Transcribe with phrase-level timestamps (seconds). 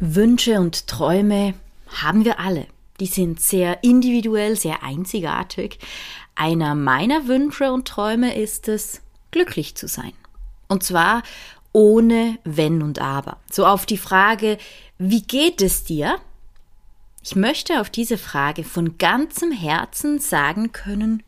[0.00, 1.54] Wünsche und Träume
[1.88, 2.66] haben wir alle.
[3.00, 5.78] Die sind sehr individuell, sehr einzigartig.
[6.34, 9.00] Einer meiner Wünsche und Träume ist es,
[9.30, 10.12] glücklich zu sein.
[10.68, 11.22] Und zwar
[11.72, 13.38] ohne Wenn und Aber.
[13.50, 14.58] So auf die Frage,
[14.98, 16.18] wie geht es dir?
[17.24, 21.22] Ich möchte auf diese Frage von ganzem Herzen sagen können,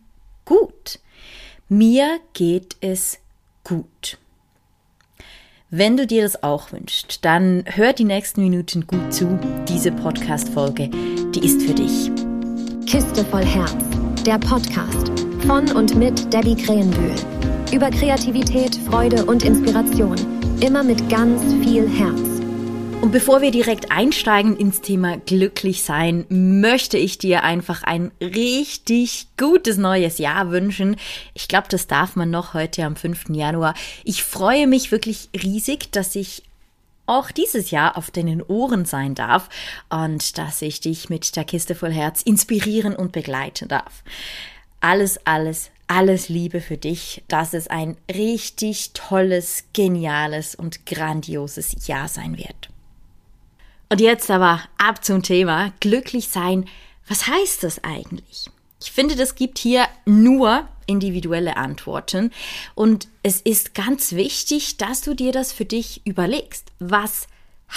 [0.45, 1.01] gut.
[1.69, 3.19] Mir geht es
[3.65, 4.19] gut.
[5.73, 9.39] Wenn du dir das auch wünschst, dann hör die nächsten Minuten gut zu.
[9.69, 12.11] Diese Podcast-Folge, die ist für dich.
[12.87, 13.77] Kiste voll Herz,
[14.27, 15.13] der Podcast
[15.47, 17.15] von und mit Debbie Krähenbühl.
[17.73, 20.17] Über Kreativität, Freude und Inspiration.
[20.61, 22.30] Immer mit ganz viel Herz.
[23.01, 29.27] Und bevor wir direkt einsteigen ins Thema glücklich sein, möchte ich dir einfach ein richtig
[29.39, 30.97] gutes neues Jahr wünschen.
[31.33, 33.31] Ich glaube, das darf man noch heute am 5.
[33.31, 33.73] Januar.
[34.05, 36.43] Ich freue mich wirklich riesig, dass ich
[37.07, 39.49] auch dieses Jahr auf deinen Ohren sein darf
[39.89, 44.05] und dass ich dich mit der Kiste voll Herz inspirieren und begleiten darf.
[44.81, 52.07] Alles, alles, alles Liebe für dich, dass es ein richtig tolles, geniales und grandioses Jahr
[52.07, 52.69] sein wird.
[53.93, 56.67] Und jetzt aber ab zum Thema glücklich sein.
[57.09, 58.49] Was heißt das eigentlich?
[58.81, 62.31] Ich finde, das gibt hier nur individuelle Antworten
[62.75, 66.69] und es ist ganz wichtig, dass du dir das für dich überlegst.
[66.79, 67.27] Was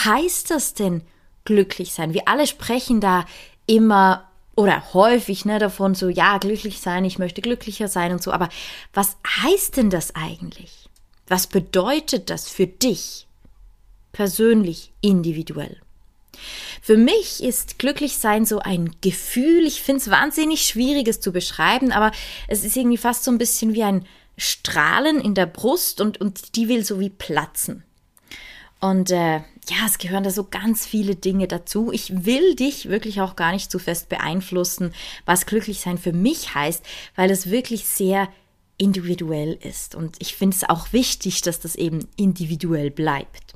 [0.05, 1.01] heißt das denn
[1.45, 2.13] glücklich sein?
[2.13, 3.25] Wir alle sprechen da
[3.65, 8.31] immer oder häufig ne, davon so, ja, glücklich sein, ich möchte glücklicher sein und so,
[8.31, 8.49] aber
[8.93, 10.89] was heißt denn das eigentlich?
[11.27, 13.25] Was bedeutet das für dich
[14.11, 15.81] persönlich, individuell?
[16.81, 19.65] Für mich ist Glücklichsein so ein Gefühl.
[19.65, 22.11] Ich finde es wahnsinnig schwierig, es zu beschreiben, aber
[22.47, 24.05] es ist irgendwie fast so ein bisschen wie ein
[24.37, 27.83] Strahlen in der Brust und, und die will so wie platzen.
[28.79, 31.91] Und äh, ja, es gehören da so ganz viele Dinge dazu.
[31.93, 34.93] Ich will dich wirklich auch gar nicht zu fest beeinflussen,
[35.25, 36.83] was Glücklichsein für mich heißt,
[37.15, 38.27] weil es wirklich sehr
[38.77, 39.95] individuell ist.
[39.95, 43.52] Und ich finde es auch wichtig, dass das eben individuell bleibt.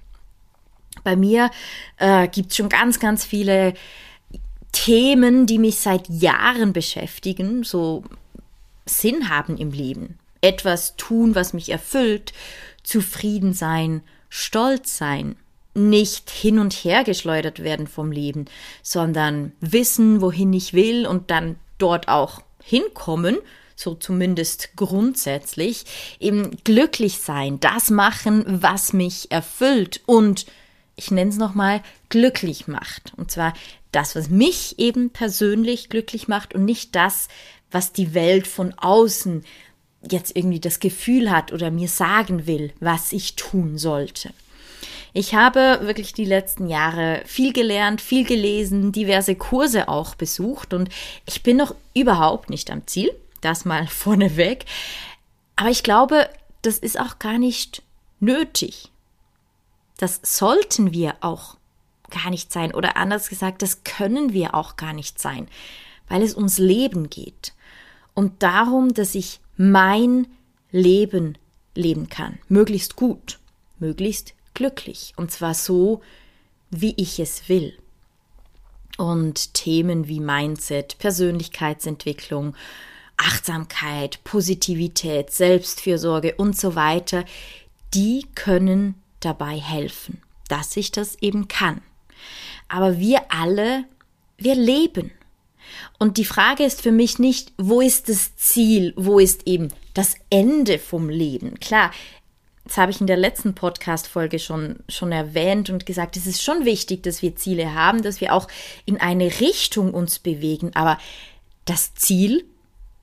[1.07, 1.51] Bei mir
[2.00, 3.75] äh, gibt es schon ganz, ganz viele
[4.73, 8.03] Themen, die mich seit Jahren beschäftigen, so
[8.85, 10.19] Sinn haben im Leben.
[10.41, 12.34] Etwas tun, was mich erfüllt,
[12.84, 15.38] zufrieden sein, stolz sein,
[15.73, 18.44] nicht hin und her geschleudert werden vom Leben,
[18.84, 23.38] sondern wissen, wohin ich will und dann dort auch hinkommen,
[23.78, 25.85] so zumindest grundsätzlich,
[26.19, 30.47] eben glücklich sein, das machen, was mich erfüllt und
[30.97, 33.13] ich nenne es nochmal, glücklich macht.
[33.15, 33.53] Und zwar
[33.93, 37.29] das, was mich eben persönlich glücklich macht und nicht das,
[37.71, 39.45] was die Welt von außen
[40.11, 44.33] jetzt irgendwie das Gefühl hat oder mir sagen will, was ich tun sollte.
[45.13, 50.89] Ich habe wirklich die letzten Jahre viel gelernt, viel gelesen, diverse Kurse auch besucht und
[51.25, 54.65] ich bin noch überhaupt nicht am Ziel, das mal vorneweg.
[55.55, 56.29] Aber ich glaube,
[56.61, 57.81] das ist auch gar nicht
[58.19, 58.91] nötig.
[59.97, 61.57] Das sollten wir auch
[62.09, 62.73] gar nicht sein.
[62.73, 65.47] Oder anders gesagt, das können wir auch gar nicht sein,
[66.07, 67.53] weil es ums Leben geht.
[68.13, 70.27] Und darum, dass ich mein
[70.71, 71.37] Leben
[71.75, 73.39] leben kann, möglichst gut,
[73.79, 75.13] möglichst glücklich.
[75.17, 76.01] Und zwar so,
[76.69, 77.77] wie ich es will.
[78.97, 82.55] Und Themen wie Mindset, Persönlichkeitsentwicklung,
[83.17, 87.25] Achtsamkeit, Positivität, Selbstfürsorge und so weiter,
[87.93, 88.95] die können
[89.27, 91.81] dabei helfen, dass ich das eben kann.
[92.69, 93.83] Aber wir alle,
[94.38, 95.11] wir leben.
[95.99, 100.15] Und die Frage ist für mich nicht, wo ist das Ziel, wo ist eben das
[100.29, 101.59] Ende vom Leben.
[101.59, 101.91] Klar,
[102.63, 106.65] das habe ich in der letzten Podcast-Folge schon, schon erwähnt und gesagt, es ist schon
[106.65, 108.47] wichtig, dass wir Ziele haben, dass wir auch
[108.85, 110.97] in eine Richtung uns bewegen, aber
[111.65, 112.45] das Ziel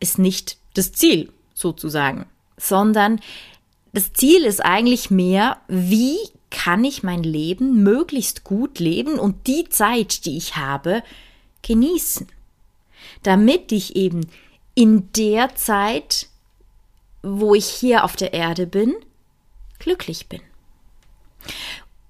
[0.00, 3.20] ist nicht das Ziel sozusagen, sondern
[3.94, 6.18] das Ziel ist eigentlich mehr, wie
[6.50, 11.02] kann ich mein Leben möglichst gut leben und die Zeit, die ich habe,
[11.62, 12.26] genießen.
[13.22, 14.28] Damit ich eben
[14.74, 16.26] in der Zeit,
[17.22, 18.94] wo ich hier auf der Erde bin,
[19.78, 20.40] glücklich bin.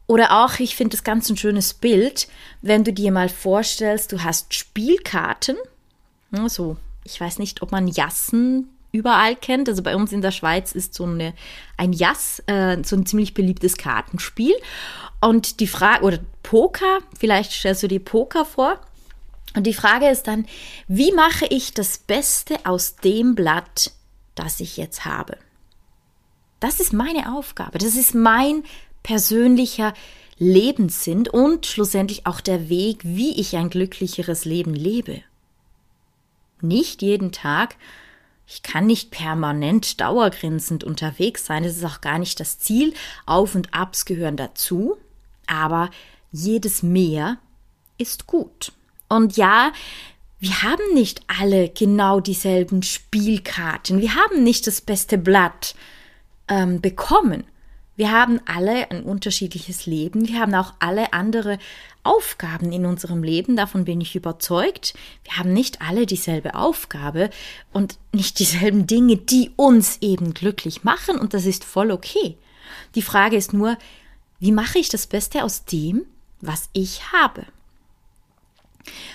[0.06, 2.28] Oder auch, ich finde das ganz ein schönes Bild,
[2.62, 5.56] wenn du dir mal vorstellst, du hast Spielkarten,
[6.46, 9.69] so, ich weiß nicht, ob man Jassen überall kennt.
[9.69, 11.35] Also bei uns in der Schweiz ist so eine,
[11.76, 14.55] ein Jass, äh, so ein ziemlich beliebtes Kartenspiel.
[15.20, 18.81] Und die Frage, oder Poker, vielleicht stellst du dir Poker vor.
[19.56, 20.46] Und die Frage ist dann,
[20.88, 23.93] wie mache ich das Beste aus dem Blatt,
[24.35, 25.37] das ich jetzt habe?
[26.61, 27.79] Das ist meine Aufgabe.
[27.79, 28.64] Das ist mein
[29.02, 29.93] persönlicher
[30.38, 35.23] Lebens sind und schlussendlich auch der Weg, wie ich ein glücklicheres Leben lebe.
[36.61, 37.76] Nicht jeden Tag,
[38.46, 42.93] ich kann nicht permanent dauergrinsend unterwegs sein, das ist auch gar nicht das Ziel,
[43.26, 44.96] Auf und Abs gehören dazu,
[45.46, 45.91] aber
[46.31, 47.38] jedes Mehr
[47.96, 48.73] ist gut.
[49.08, 49.73] Und ja,
[50.41, 54.00] wir haben nicht alle genau dieselben Spielkarten.
[54.00, 55.75] Wir haben nicht das beste Blatt
[56.49, 57.44] ähm, bekommen.
[57.96, 60.26] Wir haben alle ein unterschiedliches Leben.
[60.26, 61.58] Wir haben auch alle andere
[62.02, 63.56] Aufgaben in unserem Leben.
[63.56, 64.94] Davon bin ich überzeugt.
[65.23, 67.31] Wir haben nicht alle dieselbe Aufgabe
[67.73, 71.19] und nicht dieselben Dinge, die uns eben glücklich machen.
[71.19, 72.37] Und das ist voll okay.
[72.96, 73.79] Die Frage ist nur,
[74.40, 76.05] wie mache ich das Beste aus dem,
[76.40, 77.47] was ich habe?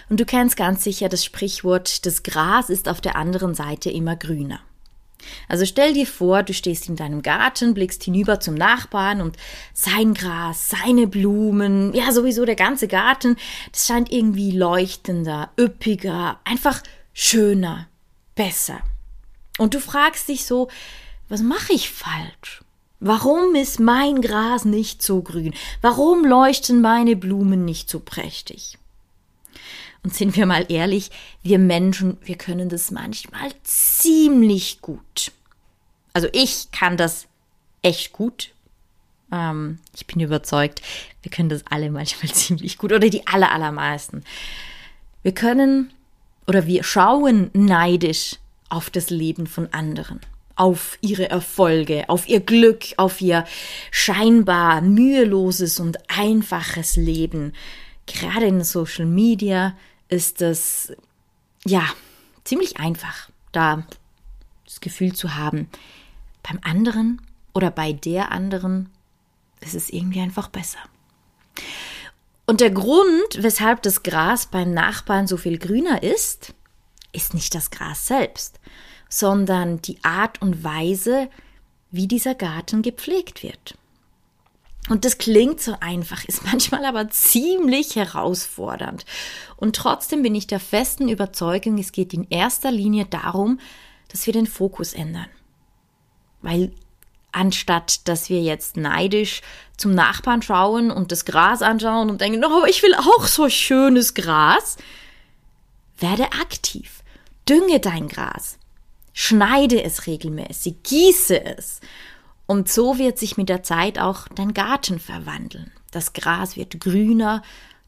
[0.09, 4.15] Und du kennst ganz sicher das Sprichwort, das Gras ist auf der anderen Seite immer
[4.15, 4.61] grüner.
[5.47, 9.37] Also stell dir vor, du stehst in deinem Garten, blickst hinüber zum Nachbarn und
[9.73, 13.35] sein Gras, seine Blumen, ja sowieso der ganze Garten,
[13.71, 16.81] das scheint irgendwie leuchtender, üppiger, einfach
[17.13, 17.87] schöner,
[18.35, 18.79] besser.
[19.57, 20.69] Und du fragst dich so,
[21.27, 22.63] was mache ich falsch?
[23.01, 25.53] Warum ist mein Gras nicht so grün?
[25.81, 28.77] Warum leuchten meine Blumen nicht so prächtig?
[30.03, 31.11] Und sind wir mal ehrlich,
[31.43, 35.31] wir Menschen, wir können das manchmal ziemlich gut.
[36.13, 37.27] Also ich kann das
[37.81, 38.51] echt gut.
[39.31, 40.81] Ähm, ich bin überzeugt,
[41.21, 44.23] wir können das alle manchmal ziemlich gut oder die aller, allermeisten.
[45.21, 45.91] Wir können
[46.47, 48.37] oder wir schauen neidisch
[48.69, 50.19] auf das Leben von anderen,
[50.55, 53.45] auf ihre Erfolge, auf ihr Glück, auf ihr
[53.91, 57.53] scheinbar müheloses und einfaches Leben.
[58.05, 59.75] Gerade in Social Media
[60.09, 60.91] ist es
[61.65, 61.83] ja
[62.43, 63.85] ziemlich einfach, da
[64.65, 65.69] das Gefühl zu haben,
[66.43, 67.21] beim anderen
[67.53, 68.89] oder bei der anderen
[69.61, 70.79] ist es irgendwie einfach besser.
[72.45, 76.53] Und der Grund, weshalb das Gras beim Nachbarn so viel grüner ist,
[77.11, 78.59] ist nicht das Gras selbst,
[79.07, 81.29] sondern die Art und Weise,
[81.91, 83.75] wie dieser Garten gepflegt wird.
[84.87, 89.05] Und das klingt so einfach, ist manchmal aber ziemlich herausfordernd.
[89.57, 93.59] Und trotzdem bin ich der festen Überzeugung, es geht in erster Linie darum,
[94.07, 95.27] dass wir den Fokus ändern.
[96.41, 96.71] Weil
[97.31, 99.41] anstatt dass wir jetzt neidisch
[99.77, 104.13] zum Nachbarn schauen und das Gras anschauen und denken, oh, ich will auch so schönes
[104.13, 104.77] Gras,
[105.97, 107.03] werde aktiv.
[107.47, 108.57] Dünge dein Gras.
[109.13, 111.81] Schneide es regelmäßig, gieße es
[112.49, 115.69] und so wird sich mit der Zeit auch dein Garten verwandeln.
[115.91, 117.43] Das Gras wird grüner,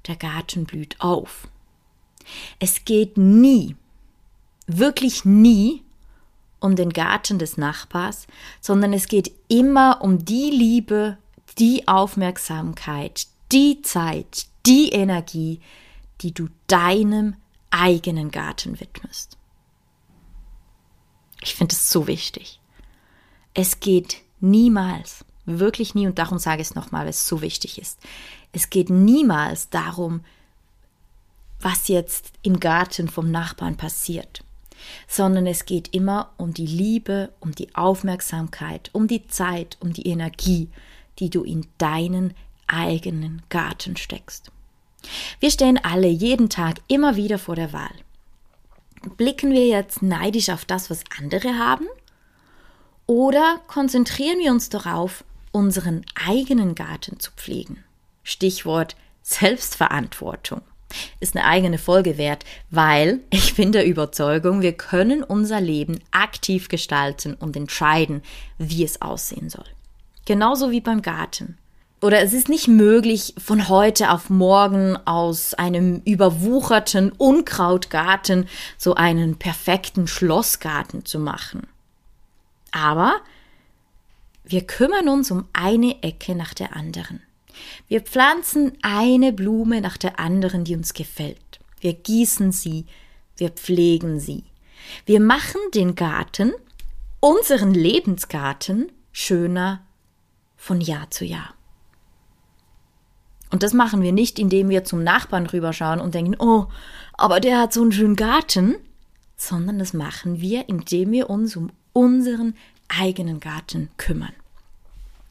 [0.05, 1.47] der Garten blüht auf.
[2.59, 3.75] Es geht nie,
[4.67, 5.81] wirklich nie
[6.59, 8.27] um den Garten des Nachbars,
[8.59, 11.17] sondern es geht immer um die Liebe,
[11.57, 15.59] die Aufmerksamkeit, die Zeit, die Energie,
[16.21, 17.35] die du deinem
[17.71, 19.39] eigenen Garten widmest.
[21.41, 22.59] Ich finde es so wichtig.
[23.55, 27.79] Es geht Niemals, wirklich nie, und darum sage ich es nochmal, weil es so wichtig
[27.79, 27.99] ist.
[28.51, 30.21] Es geht niemals darum,
[31.59, 34.43] was jetzt im Garten vom Nachbarn passiert,
[35.07, 40.07] sondern es geht immer um die Liebe, um die Aufmerksamkeit, um die Zeit, um die
[40.07, 40.69] Energie,
[41.19, 42.33] die du in deinen
[42.67, 44.51] eigenen Garten steckst.
[45.39, 47.93] Wir stehen alle jeden Tag immer wieder vor der Wahl.
[49.17, 51.87] Blicken wir jetzt neidisch auf das, was andere haben?
[53.11, 57.83] Oder konzentrieren wir uns darauf, unseren eigenen Garten zu pflegen?
[58.23, 60.61] Stichwort Selbstverantwortung.
[61.19, 66.69] Ist eine eigene Folge wert, weil ich bin der Überzeugung, wir können unser Leben aktiv
[66.69, 68.21] gestalten und entscheiden,
[68.57, 69.67] wie es aussehen soll.
[70.23, 71.57] Genauso wie beim Garten.
[71.99, 79.35] Oder es ist nicht möglich, von heute auf morgen aus einem überwucherten Unkrautgarten so einen
[79.35, 81.67] perfekten Schlossgarten zu machen.
[82.71, 83.21] Aber
[84.43, 87.21] wir kümmern uns um eine Ecke nach der anderen.
[87.87, 91.59] Wir pflanzen eine Blume nach der anderen, die uns gefällt.
[91.79, 92.85] Wir gießen sie,
[93.37, 94.43] wir pflegen sie.
[95.05, 96.53] Wir machen den Garten,
[97.19, 99.81] unseren Lebensgarten, schöner
[100.55, 101.53] von Jahr zu Jahr.
[103.51, 106.67] Und das machen wir nicht, indem wir zum Nachbarn rüberschauen und denken, oh,
[107.13, 108.75] aber der hat so einen schönen Garten,
[109.35, 112.55] sondern das machen wir, indem wir uns um unseren
[112.87, 114.33] eigenen Garten kümmern.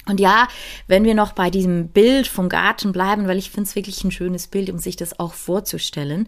[0.06, 0.48] Und ja,
[0.86, 4.10] wenn wir noch bei diesem Bild vom Garten bleiben, weil ich finde es wirklich ein
[4.10, 6.26] schönes Bild, um sich das auch vorzustellen.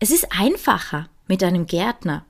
[0.00, 2.24] Es ist einfacher mit einem Gärtner.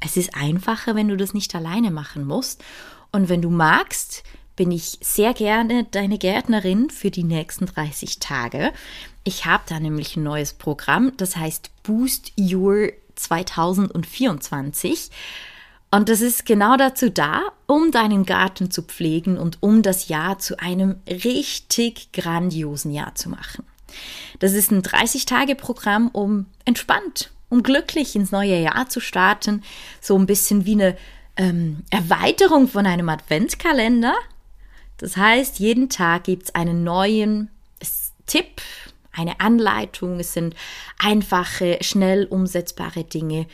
[0.00, 2.64] Es ist einfacher, wenn du das nicht alleine machen musst.
[3.12, 4.24] Und wenn du magst,
[4.56, 8.72] bin ich sehr gerne deine Gärtnerin für die nächsten 30 Tage.
[9.22, 15.10] Ich habe da nämlich ein neues Programm, das heißt Boost Your 2024.
[15.94, 20.40] Und das ist genau dazu da, um deinen Garten zu pflegen und um das Jahr
[20.40, 23.64] zu einem richtig grandiosen Jahr zu machen.
[24.40, 29.62] Das ist ein 30-Tage-Programm, um entspannt, um glücklich ins neue Jahr zu starten.
[30.00, 30.96] So ein bisschen wie eine
[31.36, 34.16] ähm, Erweiterung von einem Adventskalender.
[34.96, 37.50] Das heißt, jeden Tag gibt es einen neuen
[38.26, 38.62] Tipp,
[39.12, 40.18] eine Anleitung.
[40.18, 40.56] Es sind
[40.98, 43.46] einfache, schnell umsetzbare Dinge,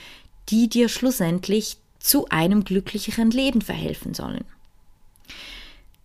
[0.48, 4.44] die dir schlussendlich zu einem glücklicheren Leben verhelfen sollen.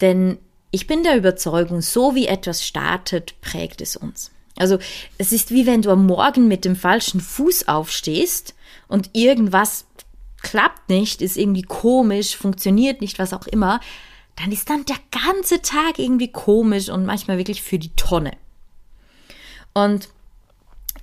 [0.01, 0.37] Denn
[0.71, 4.31] ich bin der Überzeugung, so wie etwas startet, prägt es uns.
[4.57, 4.77] Also
[5.17, 8.55] es ist wie wenn du am Morgen mit dem falschen Fuß aufstehst
[8.87, 9.85] und irgendwas
[10.41, 13.79] klappt nicht, ist irgendwie komisch, funktioniert nicht, was auch immer,
[14.35, 18.31] dann ist dann der ganze Tag irgendwie komisch und manchmal wirklich für die Tonne.
[19.73, 20.09] Und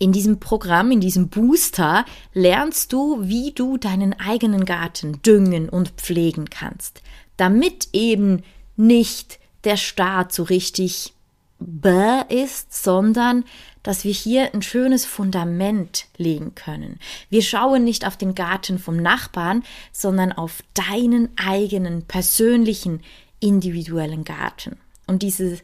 [0.02, 2.04] in diesem Programm, in diesem Booster,
[2.35, 7.02] lernst du, wie du deinen eigenen Garten düngen und pflegen kannst,
[7.37, 8.42] damit eben
[8.75, 11.14] nicht der Start so richtig
[11.61, 13.44] bäh ist, sondern
[13.85, 16.99] dass wir hier ein schönes Fundament legen können.
[17.30, 23.02] Wir schauen nicht auf den Garten vom Nachbarn, sondern auf deinen eigenen persönlichen
[23.38, 24.78] individuellen Garten.
[25.06, 25.62] Und dieses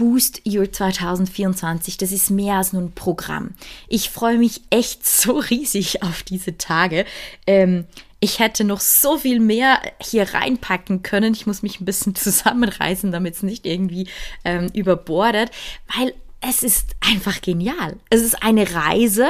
[0.00, 3.50] Boost Year 2024, das ist mehr als nur ein Programm.
[3.86, 7.04] Ich freue mich echt so riesig auf diese Tage.
[7.46, 7.84] Ähm,
[8.18, 11.34] ich hätte noch so viel mehr hier reinpacken können.
[11.34, 14.08] Ich muss mich ein bisschen zusammenreißen, damit es nicht irgendwie
[14.46, 15.50] ähm, überbordet,
[15.94, 17.98] weil es ist einfach genial.
[18.08, 19.28] Es ist eine Reise,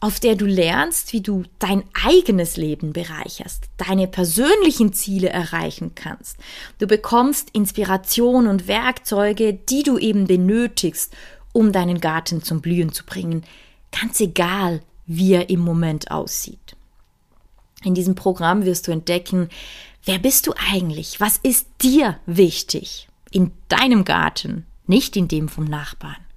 [0.00, 6.36] auf der du lernst, wie du dein eigenes Leben bereicherst, deine persönlichen Ziele erreichen kannst.
[6.78, 11.12] Du bekommst Inspiration und Werkzeuge, die du eben benötigst,
[11.52, 13.42] um deinen Garten zum Blühen zu bringen,
[13.90, 16.76] ganz egal, wie er im Moment aussieht.
[17.82, 19.48] In diesem Programm wirst du entdecken,
[20.04, 21.20] wer bist du eigentlich?
[21.20, 26.27] Was ist dir wichtig in deinem Garten, nicht in dem vom Nachbarn?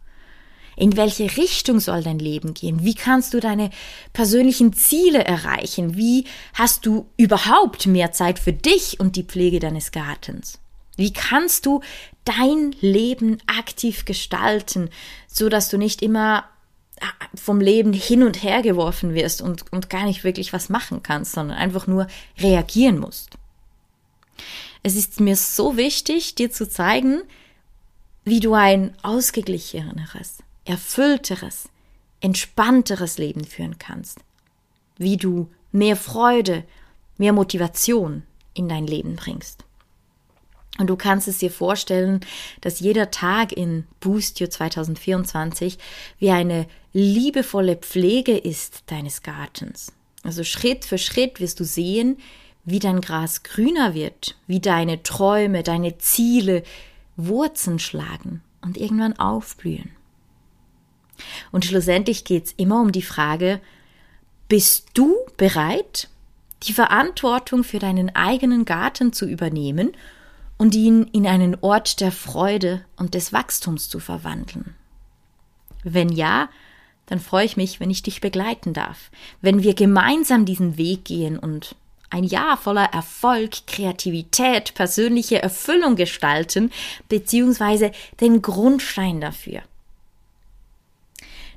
[0.76, 2.84] In welche Richtung soll dein Leben gehen?
[2.84, 3.70] Wie kannst du deine
[4.14, 5.98] persönlichen Ziele erreichen?
[5.98, 10.60] Wie hast du überhaupt mehr Zeit für dich und die Pflege deines Gartens?
[10.98, 11.82] Wie kannst du
[12.26, 14.90] dein Leben aktiv gestalten,
[15.28, 16.46] so dass du nicht immer
[16.98, 21.02] äh, vom Leben hin und her geworfen wirst und, und gar nicht wirklich was machen
[21.04, 22.08] kannst, sondern einfach nur
[22.40, 23.38] reagieren musst.
[24.84, 27.22] Es ist mir so wichtig, dir zu zeigen,
[28.24, 31.70] wie du ein ausgeglicheneres, erfüllteres,
[32.20, 34.20] entspannteres Leben führen kannst.
[34.98, 36.64] Wie du mehr Freude,
[37.18, 39.64] mehr Motivation in dein Leben bringst.
[40.78, 42.22] Und du kannst es dir vorstellen,
[42.62, 45.78] dass jeder Tag in Boost You 2024
[46.18, 49.92] wie eine liebevolle Pflege ist deines Gartens.
[50.24, 52.18] Also Schritt für Schritt wirst du sehen,
[52.64, 56.64] wie dein Gras grüner wird, wie deine Träume, deine Ziele
[57.18, 59.92] Wurzeln schlagen und irgendwann aufblühen.
[61.52, 63.60] Und schlussendlich geht es immer um die Frage,
[64.48, 66.10] bist du bereit,
[66.64, 69.94] die Verantwortung für deinen eigenen Garten zu übernehmen
[70.58, 74.76] und ihn in einen Ort der Freude und des Wachstums zu verwandeln?
[75.84, 76.50] Wenn ja,
[77.08, 79.10] dann freue ich mich, wenn ich dich begleiten darf,
[79.42, 81.76] wenn wir gemeinsam diesen Weg gehen und
[82.12, 86.72] ein Jahr voller Erfolg, Kreativität, persönliche Erfüllung gestalten,
[87.10, 89.62] beziehungsweise den Grundstein dafür.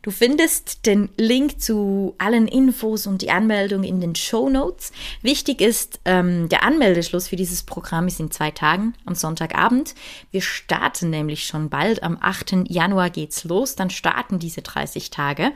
[0.04, 4.92] Du findest den Link zu allen Infos und die Anmeldung in den Show Notes.
[5.22, 9.94] Wichtig ist, ähm, der Anmeldeschluss für dieses Programm ist in zwei Tagen am Sonntagabend.
[10.30, 12.02] Wir starten nämlich schon bald.
[12.02, 12.68] Am 8.
[12.68, 13.76] Januar geht's los.
[13.76, 15.52] Dann starten diese 30 Tage.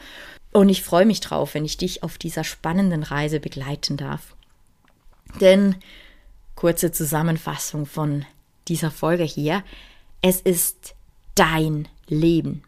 [0.51, 4.35] Und ich freue mich drauf, wenn ich dich auf dieser spannenden Reise begleiten darf.
[5.43, 5.77] Denn
[6.55, 8.25] kurze Zusammenfassung von
[8.67, 9.63] dieser Folge hier.
[10.23, 10.95] Es ist
[11.35, 12.63] dein Leben.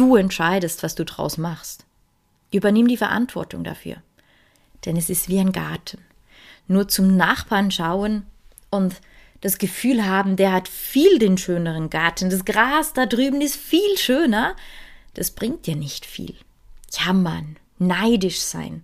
[0.00, 1.84] Du entscheidest, was du draus machst.
[2.50, 3.96] Übernimm die Verantwortung dafür.
[4.86, 5.98] Denn es ist wie ein Garten.
[6.68, 8.24] Nur zum Nachbarn schauen
[8.70, 8.94] und
[9.42, 13.98] das Gefühl haben, der hat viel den schöneren Garten, das Gras da drüben ist viel
[13.98, 14.56] schöner,
[15.12, 16.34] das bringt dir nicht viel.
[16.90, 18.82] Jammern, neidisch sein,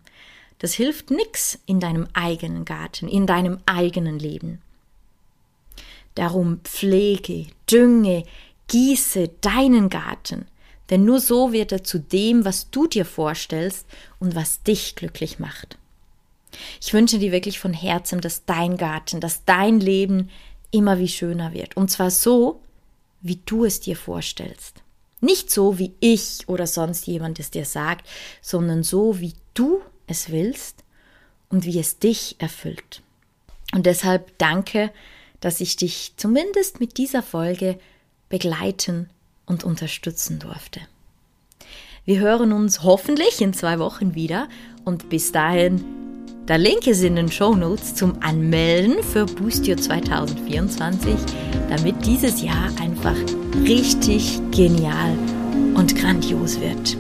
[0.59, 4.61] das hilft nix in deinem eigenen Garten, in deinem eigenen Leben.
[6.15, 8.25] Darum pflege, dünge,
[8.69, 10.47] gieße deinen Garten,
[10.91, 13.87] denn nur so wird er zu dem, was du dir vorstellst
[14.19, 15.79] und was dich glücklich macht.
[16.81, 20.31] Ich wünsche dir wirklich von Herzen, dass dein Garten, dass dein Leben
[20.71, 21.77] immer wie schöner wird.
[21.77, 22.61] Und zwar so,
[23.21, 24.83] wie du es dir vorstellst.
[25.21, 28.07] Nicht so, wie ich oder sonst jemand es dir sagt,
[28.43, 30.85] sondern so, wie du es willst
[31.49, 33.03] und wie es dich erfüllt.
[33.75, 34.93] Und deshalb danke,
[35.41, 37.79] dass ich dich zumindest mit dieser Folge
[38.29, 39.09] begleiten
[39.47, 40.81] und unterstützen durfte.
[42.05, 44.49] Wir hören uns hoffentlich in zwei Wochen wieder
[44.85, 45.85] und bis dahin,
[46.47, 51.15] der Link ist in den Show Notes zum Anmelden für Boost Your 2024,
[51.69, 53.17] damit dieses Jahr einfach
[53.65, 55.19] richtig genial
[55.75, 56.97] und grandios wird.